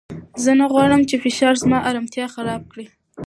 زه 0.43 0.51
نه 0.59 0.65
غواړم 0.73 1.01
چې 1.09 1.15
فشار 1.23 1.53
زما 1.63 1.77
ارامتیا 1.89 2.25
خراب 2.35 2.61
کړي. 2.71 2.85